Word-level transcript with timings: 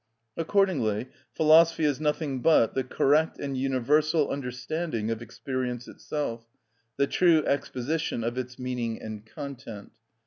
Accordingly 0.35 1.09
philosophy 1.35 1.83
is 1.85 1.99
nothing 2.01 2.41
but 2.41 2.73
the 2.73 2.83
correct 2.83 3.37
and 3.37 3.55
universal 3.55 4.31
understanding 4.31 5.11
of 5.11 5.21
experience 5.21 5.87
itself, 5.87 6.47
the 6.97 7.05
true 7.05 7.45
exposition 7.45 8.23
of 8.23 8.35
its 8.35 8.57
meaning 8.57 8.99
and 8.99 9.23
content. 9.27 9.91